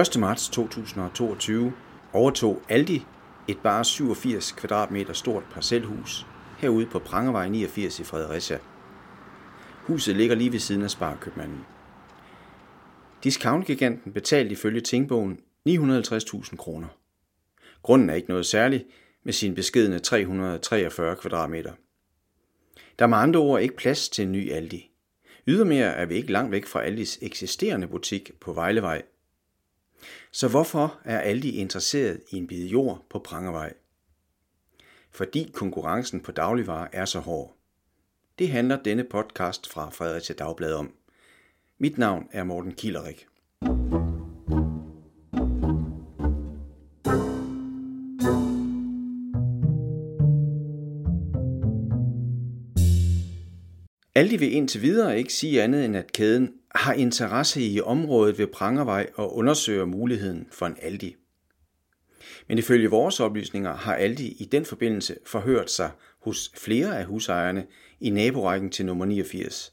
[0.00, 0.18] 1.
[0.18, 1.72] marts 2022
[2.12, 3.06] overtog Aldi
[3.48, 6.26] et bare 87 kvadratmeter stort parcelhus
[6.58, 8.58] herude på Prangevej 89 i Fredericia.
[9.86, 11.60] Huset ligger lige ved siden af Sparkøbmanden.
[13.24, 16.88] Discountgiganten betalte ifølge Tingbogen 950.000 kroner.
[17.82, 18.84] Grunden er ikke noget særligt
[19.24, 21.72] med sin beskedende 343 kvadratmeter.
[22.98, 24.90] Der er med andre ord ikke plads til en ny Aldi.
[25.46, 29.02] Ydermere er vi ikke langt væk fra Aldis eksisterende butik på Vejlevej.
[30.30, 33.72] Så hvorfor er Aldi interesseret i en bid jord på Prangevej?
[35.10, 37.56] Fordi konkurrencen på dagligvarer er så hård.
[38.38, 40.94] Det handler denne podcast fra Fredericia Dagblad om.
[41.78, 43.26] Mit navn er Morten Kilderik.
[54.14, 58.46] Aldi vil indtil videre ikke sige andet end, at kæden har interesse i området ved
[58.46, 61.16] Prangervej og undersøger muligheden for en Aldi.
[62.48, 67.66] Men ifølge vores oplysninger har Aldi i den forbindelse forhørt sig hos flere af husejerne
[68.00, 69.72] i naborækken til nummer 89.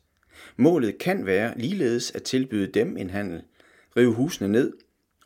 [0.57, 3.41] Målet kan være ligeledes at tilbyde dem en handel,
[3.97, 4.73] rive husene ned,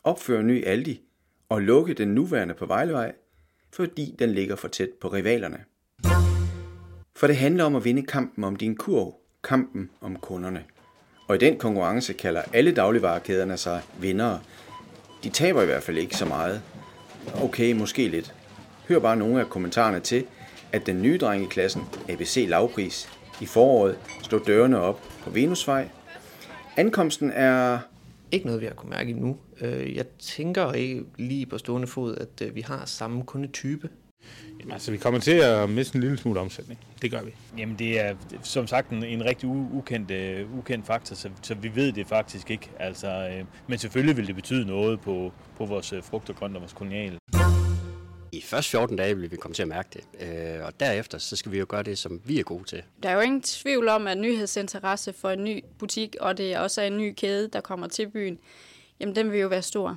[0.04, 1.00] opføre ny Aldi
[1.48, 3.12] og lukke den nuværende på Vejlevej,
[3.72, 5.64] fordi den ligger for tæt på rivalerne.
[7.16, 10.64] For det handler om at vinde kampen om din kurv, kampen om kunderne.
[11.30, 14.40] Og i den konkurrence kalder alle dagligvarekæderne sig vindere.
[15.24, 16.62] De taber i hvert fald ikke så meget.
[17.34, 18.34] Okay, måske lidt.
[18.88, 20.24] Hør bare nogle af kommentarerne til,
[20.72, 23.08] at den nye dreng i klassen, ABC Lavpris,
[23.40, 25.88] i foråret slog dørene op på Venusvej.
[26.76, 27.78] Ankomsten er...
[28.32, 29.36] Ikke noget, vi har kunnet mærke endnu.
[29.60, 33.88] Øh, jeg tænker ikke lige på stående fod, at øh, vi har samme kundetype.
[34.60, 36.80] Jamen, altså, vi kommer til at miste en lille smule omsætning.
[37.02, 37.30] Det gør vi.
[37.58, 40.10] Jamen, det er som sagt en, en rigtig u- ukendt,
[40.50, 42.70] uh, ukendt faktor, så, så vi ved det faktisk ikke.
[42.78, 46.56] Altså, uh, men selvfølgelig vil det betyde noget på, på vores uh, frugt og grønt
[46.56, 47.18] og vores kolonial.
[48.32, 51.36] I første 14 dage vil vi komme til at mærke det, øh, og derefter så
[51.36, 52.82] skal vi jo gøre det, som vi er gode til.
[53.02, 56.58] Der er jo ingen tvivl om, at nyhedsinteresse for en ny butik, og det er
[56.58, 58.38] også en ny kæde, der kommer til byen,
[59.00, 59.96] jamen den vil jo være stor.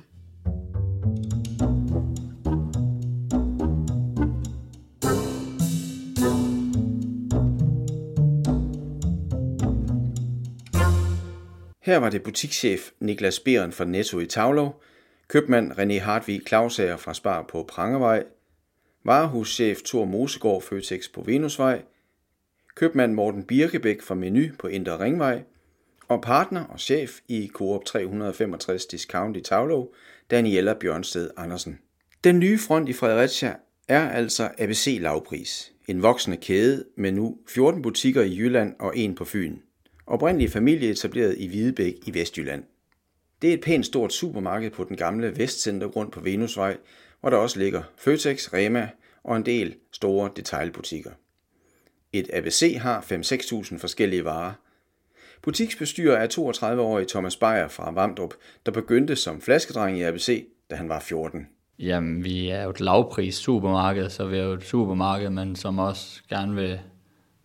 [11.84, 14.82] Her var det butikschef Niklas Beren fra Netto i Tavlov,
[15.28, 18.24] købmand René Hartvig Clausager fra Spar på Prangevej,
[19.02, 21.82] varehuschef Thor Mosegård Føtex på Venusvej,
[22.74, 25.42] købmand Morten Birkebæk fra Menu på Indre Ringvej,
[26.08, 29.94] og partner og chef i Coop 365 Discount i Tavlov,
[30.30, 31.78] Daniela Bjørnsted Andersen.
[32.24, 33.56] Den nye front i Fredericia
[33.88, 39.14] er altså ABC Lavpris, en voksende kæde med nu 14 butikker i Jylland og en
[39.14, 39.58] på Fyn.
[40.06, 42.64] Oprindelig familie etableret i Hvidebæk i Vestjylland.
[43.42, 46.76] Det er et pænt stort supermarked på den gamle Vestcentergrund på Venusvej,
[47.20, 48.88] hvor der også ligger Føtex, Rema
[49.24, 51.10] og en del store detailbutikker.
[52.12, 54.52] Et ABC har 5-6.000 forskellige varer.
[55.42, 58.34] Butiksbestyrer er 32-årig Thomas Beyer fra Vamdrup,
[58.66, 61.46] der begyndte som flaskedreng i ABC, da han var 14.
[61.78, 65.78] Jamen, vi er jo et lavpris supermarked, så vi er jo et supermarked, men som
[65.78, 66.80] også gerne vil,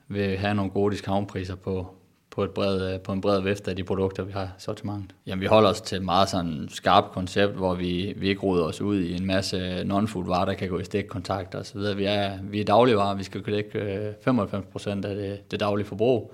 [0.08, 1.99] vil have nogle gode discountpriser på,
[2.40, 5.16] på, et bred, øh, på en bred vifte af de produkter, vi har i sortimentet.
[5.28, 8.64] Jamen, vi holder os til et meget sådan skarpt koncept, hvor vi, vi ikke roder
[8.64, 11.96] os ud i en masse non-food varer, der kan gå i stikkontakt og så videre.
[11.96, 16.34] Vi er, vi er dagligvarer, vi skal lægge 95% øh, af det, det daglige forbrug.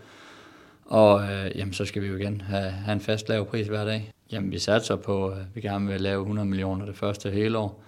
[0.86, 3.86] Og øh, jamen, så skal vi jo igen have, have en fast lav pris hver
[3.86, 4.12] dag.
[4.32, 7.84] Jamen, vi satser på, at vi gerne vil lave 100 millioner det første hele år,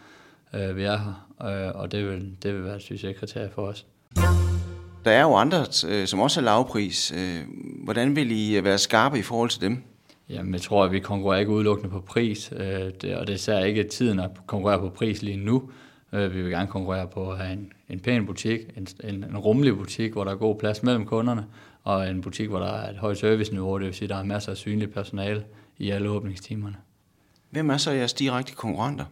[0.53, 1.67] øh, vi er her.
[1.67, 3.85] Øh, og det vil, det vil være et succeskriterie for os.
[5.07, 7.13] Der er jo andre, øh, som også er lavpris.
[7.18, 7.40] Øh,
[7.84, 9.84] hvordan vil I være skarpe i forhold til dem?
[10.29, 13.59] Jamen, jeg tror, at vi konkurrerer ikke udelukkende på pris, øh, og det er især
[13.59, 15.69] ikke tiden at konkurrere på pris lige nu.
[16.12, 19.78] Vi vil gerne konkurrere på at have en, en pæn butik, en, en, en rummelig
[19.78, 21.45] butik, hvor der er god plads mellem kunderne,
[21.84, 24.24] og en butik, hvor der er et højt serviceniveau, det vil sige, at der er
[24.24, 25.44] masser af synligt personale
[25.77, 26.75] i alle åbningstimerne.
[27.50, 29.06] Hvem er så jeres direkte konkurrenter?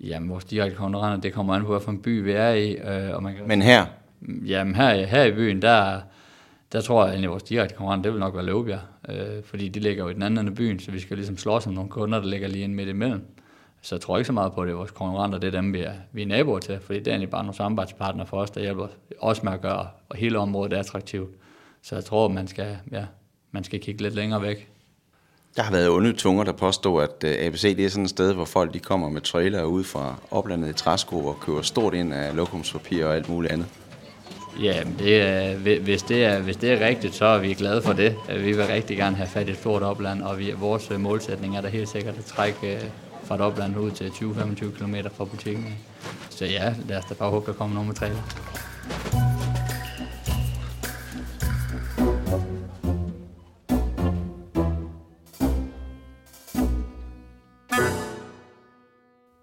[0.00, 2.76] Jamen, vores direkte konkurrenter, det kommer an på, hvilken by vi er i.
[3.12, 3.48] Og man kan...
[3.48, 3.86] Men her?
[4.28, 6.00] Jamen, her, her i byen, der,
[6.72, 9.80] der tror jeg at vores direkte konkurrent, det vil nok være Løvbjerg, øh, fordi de
[9.80, 11.90] ligger jo i den anden ende af byen, så vi skal ligesom slås om nogle
[11.90, 13.26] kunder, der ligger lige ind midt imellem.
[13.82, 15.72] Så jeg tror ikke så meget på, at det er vores konkurrenter, det er dem,
[15.72, 18.50] vi er, vi er naboer til, fordi det er egentlig bare nogle samarbejdspartnere for os,
[18.50, 18.86] der hjælper
[19.20, 21.30] os med at gøre og hele området attraktivt.
[21.82, 23.04] Så jeg tror, man skal, ja,
[23.50, 24.68] man skal kigge lidt længere væk.
[25.56, 28.32] Der har været onde tunger, der påstår, at øh, ABC det er sådan et sted,
[28.32, 32.14] hvor folk de kommer med trailer ud fra oplandet i træsko og køber stort ind
[32.14, 33.66] af lokumspapir og alt muligt andet.
[34.62, 37.92] Ja, det er, hvis, det er, hvis det er rigtigt, så er vi glade for
[37.92, 38.16] det.
[38.30, 41.00] Øh, vi vil rigtig gerne have fat i et stort opland, og vi, vores øh,
[41.00, 42.82] målsætning er der helt sikkert at trække, øh,
[43.24, 45.78] fra et opland ud til 20-25 km fra butikken.
[46.30, 48.22] Så ja, lad os da bare håbe, der kommer nogen med trailer.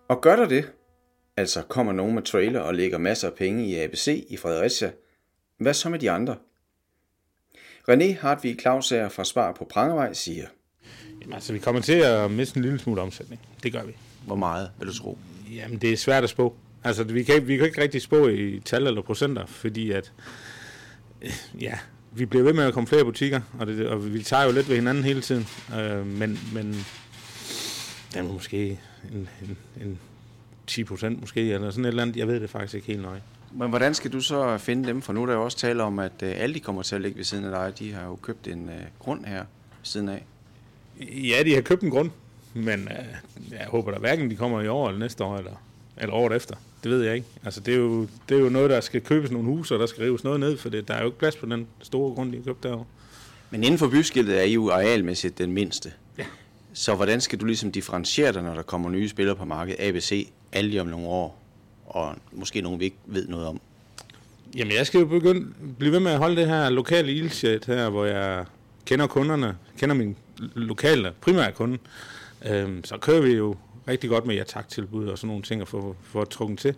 [0.10, 0.66] Og gør der det,
[1.38, 4.92] altså kommer nogen med trailer og lægger masser af penge i ABC i Fredericia,
[5.58, 6.36] hvad så med de andre?
[7.90, 10.46] René Hartvig Clausager fra Spar på Prangevej siger,
[11.22, 13.42] Jamen, altså, vi kommer til at miste en lille smule omsætning.
[13.64, 13.94] Det gør vi.
[14.26, 15.18] hvor meget vil du tro?
[15.52, 16.56] Jamen, det er svært at spå.
[16.84, 20.12] Altså, vi kan, vi kan ikke rigtig spå i tal eller procenter, fordi at,
[21.22, 21.32] øh,
[21.62, 21.80] ja,
[22.12, 24.70] vi bliver ved med at komme flere butikker, og, det, og vi tager jo lidt
[24.70, 25.48] ved hinanden hele tiden.
[25.80, 26.86] Øh, men, men
[28.12, 28.80] det er måske
[29.12, 30.00] en, en, en
[30.68, 32.18] 10 procent måske, eller sådan et eller andet.
[32.18, 33.22] Jeg ved det faktisk ikke helt nøje.
[33.54, 35.02] Men hvordan skal du så finde dem?
[35.02, 37.02] For nu er der jo også tale om, at øh, alle de kommer til at
[37.02, 37.80] ligge ved siden af dig.
[37.80, 39.46] De har jo købt en øh, grund her ved
[39.84, 40.26] siden af.
[41.00, 42.10] Ja, de har købt en grund,
[42.54, 45.64] men øh, jeg håber da hverken de kommer i år eller næste år, eller,
[45.98, 46.56] eller året efter.
[46.84, 47.28] Det ved jeg ikke.
[47.44, 49.86] Altså, det er, jo, det er jo noget, der skal købes nogle huse, og der
[49.86, 52.32] skal rives noget ned, for det, der er jo ikke plads på den store grund,
[52.32, 52.86] de har købt derovre.
[53.50, 55.94] Men inden for byskiltet er I jo arealmæssigt den mindste.
[56.18, 56.26] Ja.
[56.74, 59.80] Så hvordan skal du ligesom differentiere dig, når der kommer nye spillere på markedet?
[59.80, 61.42] ABC, alle om nogle år,
[61.86, 63.62] og måske nogen, vi ikke ved noget om.
[64.56, 67.90] Jamen, jeg skal jo begynde, blive ved med at holde det her lokale ildsjæt her,
[67.90, 68.46] hvor jeg
[68.86, 70.16] kender kunderne, kender min
[70.56, 71.78] lokale primære kunde.
[72.46, 73.56] Øhm, så kører vi jo
[73.88, 76.76] rigtig godt med ja tilbud og sådan nogle ting at få, få trukket til.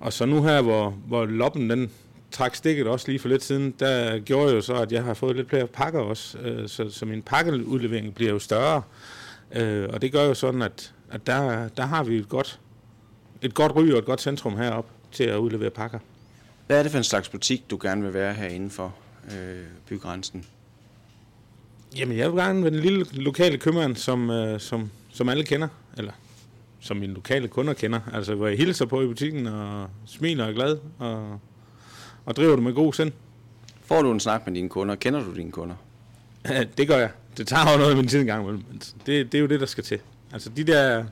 [0.00, 1.90] Og så nu her, hvor, hvor loppen den
[2.30, 5.36] trak stikket også lige for lidt siden, der gjorde jo så, at jeg har fået
[5.36, 8.82] lidt flere pakker også, øh, så, så min pakkeudlevering bliver jo større.
[9.52, 12.60] Øh, og det gør jo sådan, at, at der, der har vi et godt,
[13.42, 15.98] et godt ry og et godt centrum heroppe til at udlevere pakker.
[16.66, 18.94] Hvad er det for en slags butik, du gerne vil være her inden for
[19.24, 20.46] øh, bygrænsen?
[21.96, 25.68] Jamen, jeg vil gerne være den lille lokale købmand, som, øh, som, som alle kender,
[25.96, 26.12] eller
[26.80, 28.00] som mine lokale kunder kender.
[28.12, 31.40] Altså, hvor jeg hilser på i butikken og smiler og er glad og,
[32.24, 33.12] og driver det med god sind.
[33.84, 34.94] Får du en snak med dine kunder?
[34.94, 35.74] Kender du dine kunder?
[36.78, 37.10] det gør jeg.
[37.36, 39.66] Det tager jo noget af min tid engang, men det, det er jo det, der
[39.66, 40.00] skal til.
[40.32, 41.04] Altså, de der,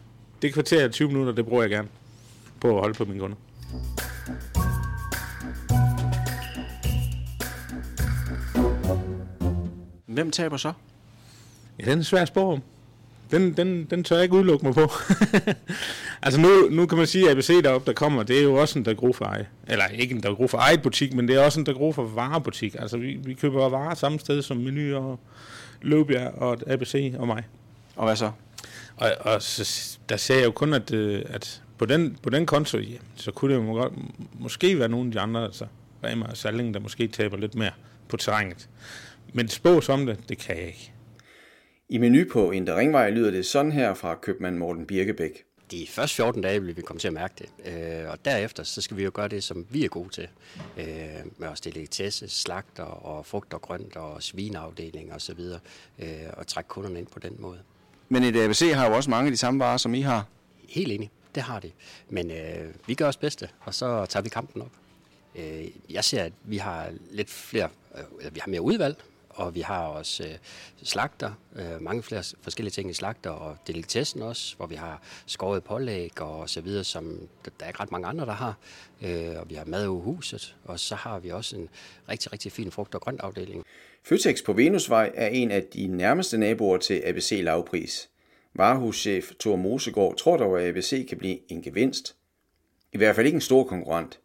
[0.43, 1.89] det kvarter af 20 minutter, det bruger jeg gerne
[2.61, 3.37] på at holde på mine kunder.
[10.07, 10.73] Hvem taber så?
[11.79, 12.63] Ja, den er svær spå om.
[13.31, 14.81] Den, den, den tør jeg ikke udelukke mig på.
[16.23, 18.79] altså nu, nu kan man sige, at ABC deroppe, der kommer, det er jo også
[18.79, 19.47] en der for eje.
[19.69, 22.77] Eller ikke en der for eget butik, men det er også en der for varebutik.
[22.79, 25.21] Altså vi, vi køber varer samme sted som Meny og
[25.83, 27.45] Løbjerg og ABC og mig.
[27.97, 28.31] Og hvad så?
[28.97, 32.47] Og, og så, der ser jeg jo kun, at, øh, at på, den, på den
[32.47, 33.93] konto, ja, så kunne det jo godt,
[34.41, 35.67] måske være nogle af de andre, altså
[36.05, 37.73] Rema og Salling, der måske taber lidt mere
[38.09, 38.69] på terrænet.
[39.33, 40.93] Men spås om det, det kan jeg ikke.
[41.89, 45.45] I menu på Indre Ringvej lyder det sådan her fra købmand Morten Birkebæk.
[45.71, 48.81] De første 14 dage vil vi komme til at mærke det, øh, og derefter så
[48.81, 50.29] skal vi jo gøre det, som vi er gode til,
[50.79, 50.87] øh,
[51.39, 55.61] med at stille tæsse, slagter og frugt og grønt og svineafdeling og så videre,
[55.99, 57.59] øh, og trække kunderne ind på den måde.
[58.09, 60.27] Men et ABC har jo også mange af de samme varer, som I har.
[60.69, 61.71] Helt enig, det har de.
[62.09, 64.73] Men øh, vi gør os bedste, og så tager vi kampen op.
[65.35, 68.97] Øh, jeg ser, at vi har lidt flere, øh, eller vi har mere udvalg,
[69.29, 70.35] og vi har også øh,
[70.83, 75.65] slagter, øh, mange flere forskellige ting i slagter, og delikatessen også, hvor vi har skåret
[75.65, 78.57] pålæg og så videre, som der er ikke ret mange andre, der har.
[79.03, 81.69] Øh, og vi har mad huset, og så har vi også en
[82.09, 83.65] rigtig, rigtig fin frugt- og grøntafdeling.
[84.05, 88.09] Føtex på Venusvej er en af de nærmeste naboer til ABC Lavpris.
[88.59, 92.17] Varehuschef Thor Mosegård tror dog, at ABC kan blive en gevinst.
[92.93, 94.21] I hvert fald ikke en stor konkurrent.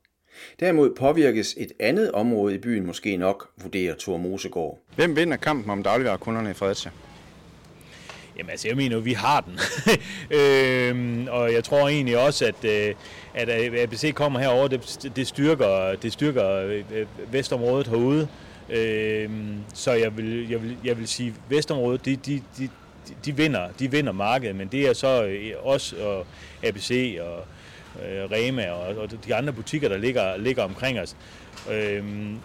[0.59, 4.79] Derimod påvirkes et andet område i byen måske nok, vurderer Thor Mosegård.
[4.95, 6.91] Hvem vinder kampen om dagligvarekunderne i Fredericia?
[8.37, 9.59] Jamen altså, jeg mener vi har den.
[10.39, 12.95] øhm, og jeg tror egentlig også, at, øh,
[13.33, 18.27] at ABC kommer herover, det, det styrker, det styrker øh, vestområdet herude.
[18.69, 22.69] Øhm, så jeg vil, jeg, vil, jeg vil sige, vestområdet, de, de, de,
[23.25, 26.25] de, vinder, de vinder markedet, men det er så øh, også og
[26.63, 27.45] ABC og
[28.05, 31.15] øh, Rema og, og de andre butikker, der ligger, ligger omkring os.
[31.71, 32.37] Øhm,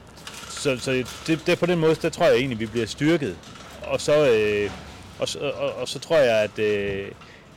[0.50, 3.36] så så det, det, på den måde, der tror jeg egentlig, vi bliver styrket.
[3.82, 4.70] Og så, øh,
[5.18, 7.08] og, og, og så tror jeg, at, øh,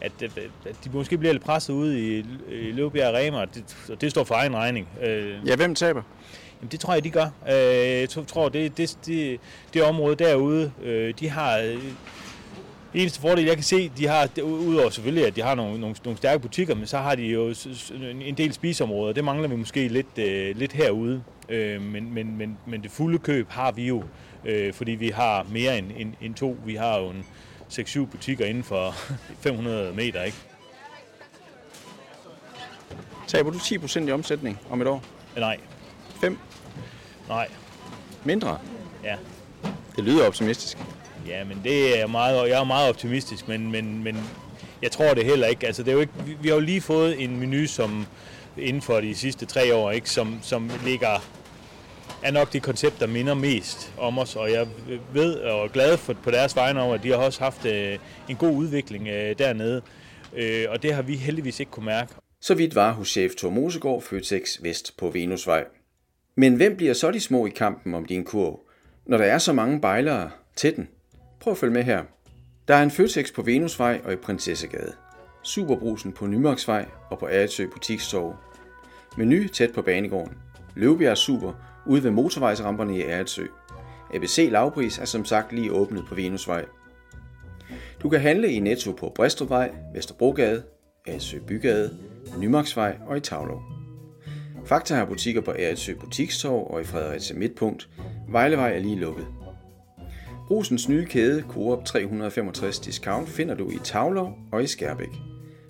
[0.02, 0.32] at, at,
[0.66, 4.02] at de måske bliver lidt presset ude i, i Løbjerg og Rema, og det, og
[4.02, 4.88] det står for egen regning.
[5.02, 6.02] Øh, ja, hvem taber?
[6.62, 7.30] Jamen, det tror jeg, de gør.
[7.50, 9.40] Øh, jeg tror, det, det, det,
[9.74, 11.78] det område derude, øh, de har...
[12.94, 15.96] Øh, eneste fordel, jeg kan se, de har, udover selvfølgelig, at de har nogle, nogle,
[16.04, 17.54] nogle stærke butikker, men så har de jo
[18.22, 19.14] en del spiseområder.
[19.14, 21.24] Det mangler vi måske lidt, øh, lidt herude.
[21.50, 24.04] Øh, men, men, men, men det fulde køb har vi jo,
[24.46, 26.58] øh, fordi vi har mere end, end, end to.
[26.66, 27.26] Vi har jo en
[27.72, 28.94] 6-7 butikker inden for
[29.44, 30.38] 500 meter, ikke?
[33.28, 35.04] Taber du 10% i omsætning om et år?
[35.38, 35.58] Nej.
[36.22, 36.38] 5?
[37.28, 37.48] Nej.
[38.24, 38.58] Mindre?
[39.04, 39.16] Ja.
[39.96, 40.78] Det lyder optimistisk.
[41.28, 44.18] Ja, men det er meget, jeg er meget optimistisk, men, men, men
[44.82, 45.68] jeg tror det heller ikke.
[45.68, 48.06] Altså, det er jo ikke vi, vi har jo lige fået en menu, som
[48.58, 51.20] inden for de sidste tre år, ikke, som, som ligger
[52.24, 54.68] er nok det koncept, der minder mest om os, og jeg
[55.14, 58.00] ved og er glad for, på deres vegne over, at de har også haft øh,
[58.30, 59.82] en god udvikling øh, dernede,
[60.36, 62.14] øh, og det har vi heldigvis ikke kunne mærke.
[62.42, 65.66] Så vidt var hos chef Thor Mosegård Føtex Vest på Venusvej.
[66.36, 68.60] Men hvem bliver så de små i kampen om din kurv,
[69.06, 70.88] når der er så mange bejlere til den?
[71.40, 72.04] Prøv at følge med her.
[72.68, 74.94] Der er en Føtex på Venusvej og i Prinsessegade.
[75.44, 78.36] Superbrusen på Nymarksvej og på Agertsø Butikstorv.
[79.18, 80.38] Menu tæt på Banegården.
[80.76, 81.54] Løvbjerg Super
[81.86, 83.46] ude ved motorvejsramperne i Agertsø.
[84.14, 86.66] ABC Lavpris er som sagt lige åbnet på Venusvej.
[88.02, 90.64] Du kan handle i Netto på Bristrupvej, Vesterbrogade,
[91.08, 91.98] Agertsø Bygade,
[92.38, 93.62] Nymarksvej og i Tavlov.
[94.66, 97.90] Fakta har butikker på Agertsø Butikstorv og i Fredericia Midtpunkt.
[98.30, 99.28] Vejlevej er lige lukket.
[100.52, 105.10] Rosens nye kæde Coop 365 Discount finder du i Tavlov og i Skærbæk.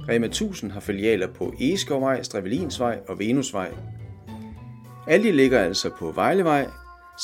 [0.09, 3.73] Rema 1000 har filialer på Egeskovvej, Strevelinsvej og Venusvej.
[5.07, 6.67] Aldi ligger altså på Vejlevej,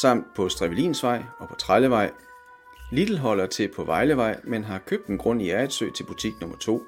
[0.01, 2.12] samt på Strevelinsvej og på Trællevej.
[2.91, 6.57] Lidl holder til på Vejlevej, men har købt en grund i Eretsø til butik nummer
[6.57, 6.83] 2.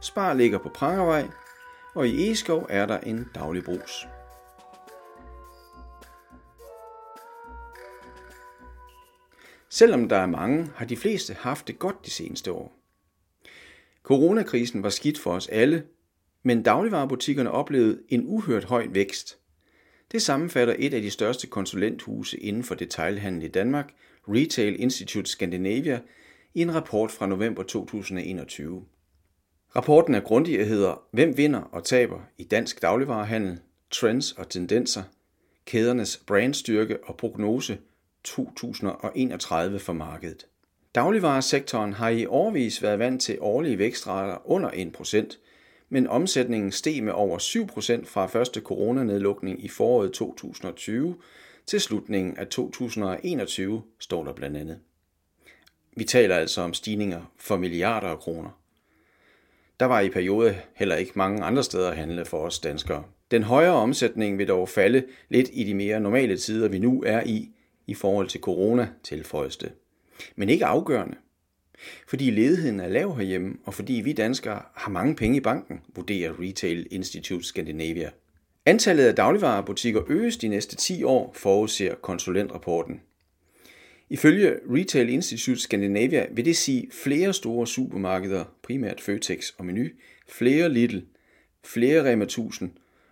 [0.00, 1.28] Spar ligger på Prangervej,
[1.94, 4.06] og i Egeskov er der en daglig brus.
[9.76, 12.72] Selvom der er mange, har de fleste haft det godt de seneste år.
[14.02, 15.84] Coronakrisen var skidt for os alle,
[16.42, 19.38] men dagligvarerbutikkerne oplevede en uhørt høj vækst.
[20.12, 23.94] Det sammenfatter et af de største konsulenthuse inden for detailhandel i Danmark,
[24.28, 26.00] Retail Institute Scandinavia,
[26.54, 28.84] i en rapport fra november 2021.
[29.76, 35.02] Rapporten er grundig og hedder Hvem vinder og taber i dansk dagligvarehandel, trends og tendenser,
[35.64, 37.78] kædernes brandstyrke og prognose
[38.26, 40.46] 2031 for markedet.
[40.94, 45.38] Dagligvaresektoren har i årvis været vant til årlige vækstrater under 1%,
[45.88, 51.16] men omsætningen steg med over 7% fra første coronanedlukning i foråret 2020
[51.66, 54.78] til slutningen af 2021, står der blandt andet.
[55.96, 58.60] Vi taler altså om stigninger for milliarder af kroner.
[59.80, 63.04] Der var i perioder heller ikke mange andre steder at handle for os danskere.
[63.30, 67.22] Den højere omsætning vil dog falde lidt i de mere normale tider, vi nu er
[67.26, 67.50] i,
[67.86, 69.72] i forhold til corona, tilføjes det.
[70.36, 71.16] Men ikke afgørende.
[72.08, 76.40] Fordi ledigheden er lav herhjemme, og fordi vi danskere har mange penge i banken, vurderer
[76.40, 78.10] Retail Institute Scandinavia.
[78.66, 83.00] Antallet af dagligvarerbutikker øges de næste 10 år, forudser konsulentrapporten.
[84.10, 89.94] Ifølge Retail Institute Scandinavia vil det sige flere store supermarkeder, primært Føtex og Meny,
[90.28, 90.98] flere Lidl,
[91.64, 92.70] flere Rema 1000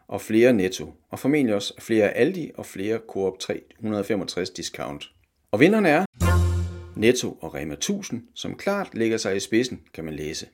[0.09, 5.11] og flere Netto, og formentlig også flere Aldi og flere Coop 365 Discount.
[5.51, 6.05] Og vinderne er
[6.97, 10.47] Netto og Rema 1000, som klart lægger sig i spidsen, kan man læse.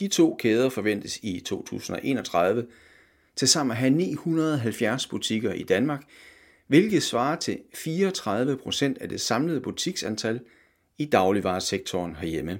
[0.00, 2.66] De to kæder forventes i 2031
[3.36, 6.02] til sammen at have 970 butikker i Danmark,
[6.66, 10.40] hvilket svarer til 34 procent af det samlede butiksantal
[10.98, 12.58] i dagligvaresektoren herhjemme.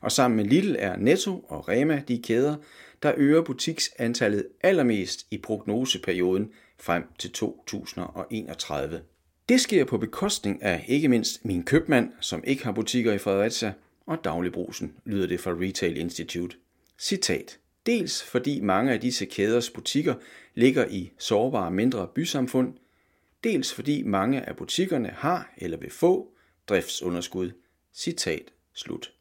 [0.00, 2.56] Og sammen med Lidl er Netto og Rema de kæder,
[3.02, 9.00] der øger butiksantallet allermest i prognoseperioden frem til 2031.
[9.48, 13.72] Det sker på bekostning af ikke mindst min købmand, som ikke har butikker i Fredericia,
[14.06, 16.56] og dagligbrusen, lyder det fra Retail Institute.
[16.98, 17.58] Citat.
[17.86, 20.14] Dels fordi mange af disse kæders butikker
[20.54, 22.74] ligger i sårbare mindre bysamfund,
[23.44, 26.28] dels fordi mange af butikkerne har eller vil få
[26.68, 27.50] driftsunderskud.
[27.94, 29.12] Citat slut.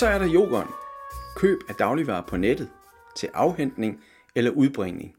[0.00, 0.66] Så er der yoghurt.
[1.36, 2.68] Køb af dagligvarer på nettet
[3.16, 4.04] til afhentning
[4.34, 5.14] eller udbringning.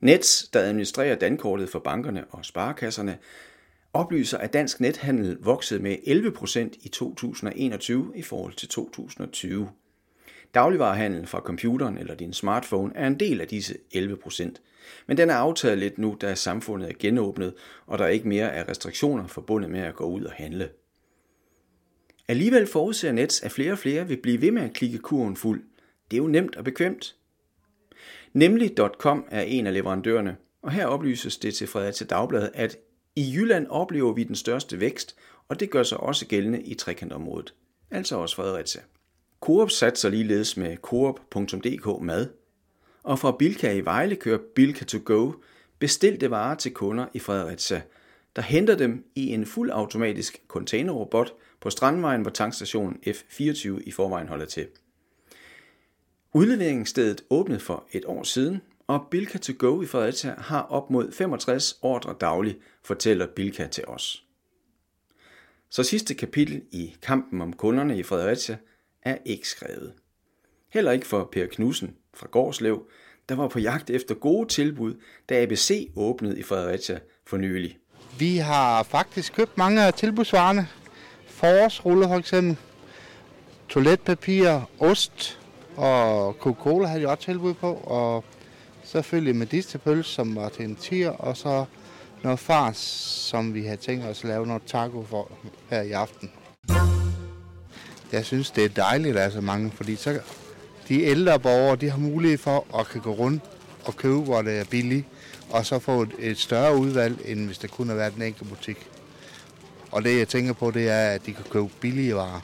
[0.00, 3.18] Nets, der administrerer dankortet for bankerne og sparekasserne,
[3.92, 9.70] oplyser, at dansk nethandel voksede med 11% i 2021 i forhold til 2020.
[10.54, 14.54] Dagligvarehandel fra computeren eller din smartphone er en del af disse 11%,
[15.06, 17.54] men den er aftaget lidt nu, da samfundet er genåbnet,
[17.86, 20.68] og der ikke mere er restriktioner forbundet med at gå ud og handle.
[22.28, 25.62] Alligevel forudser Nets, at flere og flere vil blive ved med at klikke kurven fuld.
[26.10, 27.16] Det er jo nemt og bekvemt.
[28.32, 32.76] Nemlig.com er en af leverandørerne, og her oplyses det til Fredericia Dagblad, at
[33.16, 35.16] i Jylland oplever vi den største vækst,
[35.48, 37.54] og det gør sig også gældende i trekantområdet,
[37.90, 38.82] altså også Fredericia.
[39.40, 42.28] Coop satser ligeledes med coop.dk mad,
[43.02, 45.32] og fra Bilka i Vejle kører Bilka to go
[45.78, 47.82] bestilte varer til kunder i Fredericia,
[48.36, 54.46] der henter dem i en fuldautomatisk containerrobot på Strandvejen, hvor tankstationen F24 i forvejen holder
[54.46, 54.66] til.
[56.32, 61.12] Udleveringsstedet åbnede for et år siden, og Bilka to go i Fredericia har op mod
[61.12, 64.24] 65 ordre dagligt, fortæller Bilka til os.
[65.70, 68.56] Så sidste kapitel i kampen om kunderne i Fredericia
[69.02, 69.92] er ikke skrevet.
[70.72, 72.86] Heller ikke for Per Knudsen fra Gårdslev,
[73.28, 74.94] der var på jagt efter gode tilbud,
[75.28, 77.78] da ABC åbnede i Fredericia for nylig.
[78.18, 80.68] Vi har faktisk købt mange af tilbudsvarerne.
[81.42, 82.56] Forårsruller for eksempel,
[83.68, 85.38] toiletpapir, ost
[85.76, 88.24] og Coca-Cola havde de også tilbud på, og
[88.84, 91.64] selvfølgelig medisterpølse, som var til en tier, og så
[92.22, 92.76] noget fars,
[93.30, 95.30] som vi havde tænkt os at lave noget taco for
[95.70, 96.30] her i aften.
[98.12, 100.20] Jeg synes, det er dejligt, at der er så mange, fordi så
[100.88, 103.42] de ældre borgere, de har mulighed for at kan gå rundt
[103.84, 105.06] og købe, hvor det er billigt,
[105.50, 108.48] og så få et, et større udvalg, end hvis der kun har været en enkelt
[108.48, 108.88] butik.
[109.92, 112.40] Og det, jeg tænker på, det er, at de kan købe billige varer.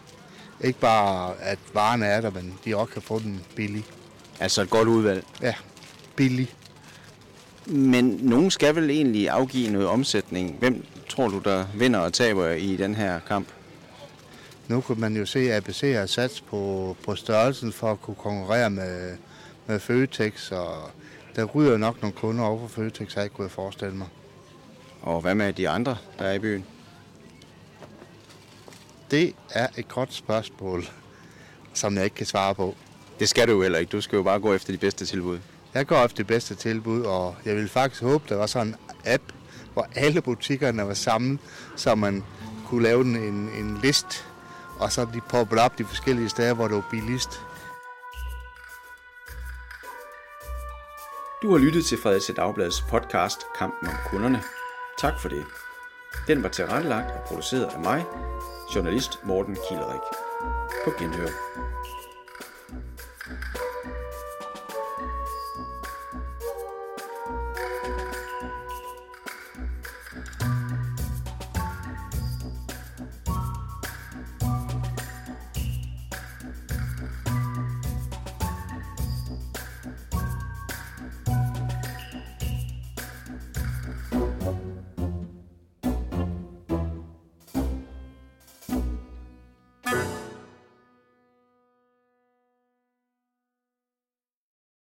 [0.60, 3.84] Ikke bare, at varerne er der, men de også kan få den billig.
[4.40, 5.24] Altså et godt udvalg.
[5.42, 5.54] Ja,
[6.16, 6.54] billig.
[7.66, 10.56] Men nogen skal vel egentlig afgive noget omsætning.
[10.58, 13.48] Hvem tror du, der vinder og taber i den her kamp?
[14.68, 18.16] Nu kan man jo se, at ABC har sat på, på størrelsen for at kunne
[18.16, 19.16] konkurrere med,
[19.66, 20.90] med Føtex, og
[21.36, 24.08] der ryger nok nogle kunder over for Føtex, jeg ikke kunne forestille mig.
[25.02, 26.64] Og hvad med de andre, der er i byen?
[29.10, 30.84] Det er et godt spørgsmål,
[31.74, 32.74] som jeg ikke kan svare på.
[33.18, 33.90] Det skal du jo heller ikke.
[33.90, 35.38] Du skal jo bare gå efter de bedste tilbud.
[35.74, 38.76] Jeg går efter det bedste tilbud, og jeg vil faktisk håbe, der var sådan en
[39.04, 39.22] app,
[39.72, 41.40] hvor alle butikkerne var sammen,
[41.76, 42.24] så man
[42.66, 43.16] kunne lave en,
[43.48, 44.26] en list,
[44.78, 47.40] og så de poppet op de forskellige steder, hvor det var billigst.
[51.42, 54.42] Du har lyttet til Fredericia Dagbladets podcast Kampen om kunderne.
[54.98, 55.44] Tak for det.
[56.26, 58.04] Den var tilrettelagt og produceret af mig,
[58.74, 60.02] journalist Morten Kilderik.
[60.84, 61.28] På genhør.